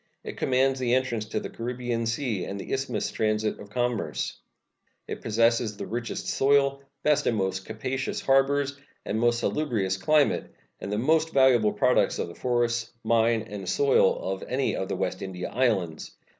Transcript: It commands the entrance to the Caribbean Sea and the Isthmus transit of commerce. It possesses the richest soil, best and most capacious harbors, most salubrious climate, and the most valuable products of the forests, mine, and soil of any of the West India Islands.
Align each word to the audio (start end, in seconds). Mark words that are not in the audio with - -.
It 0.23 0.35
commands 0.35 0.79
the 0.79 0.95
entrance 0.95 1.25
to 1.25 1.39
the 1.39 1.51
Caribbean 1.51 2.07
Sea 2.07 2.45
and 2.45 2.59
the 2.59 2.73
Isthmus 2.73 3.11
transit 3.11 3.59
of 3.59 3.69
commerce. 3.69 4.35
It 5.07 5.21
possesses 5.21 5.77
the 5.77 5.85
richest 5.85 6.27
soil, 6.27 6.81
best 7.03 7.27
and 7.27 7.37
most 7.37 7.65
capacious 7.65 8.19
harbors, 8.19 8.75
most 9.05 9.37
salubrious 9.41 9.97
climate, 9.97 10.55
and 10.79 10.91
the 10.91 10.97
most 10.97 11.31
valuable 11.33 11.73
products 11.73 12.17
of 12.17 12.29
the 12.29 12.33
forests, 12.33 12.91
mine, 13.03 13.43
and 13.43 13.69
soil 13.69 14.17
of 14.33 14.41
any 14.47 14.75
of 14.75 14.87
the 14.89 14.95
West 14.95 15.21
India 15.21 15.49
Islands. 15.49 16.09